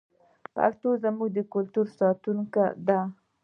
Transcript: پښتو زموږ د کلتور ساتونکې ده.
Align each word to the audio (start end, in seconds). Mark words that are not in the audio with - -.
پښتو 0.55 0.89
زموږ 1.03 1.29
د 1.33 1.39
کلتور 1.53 1.87
ساتونکې 1.97 2.65
ده. 2.87 2.99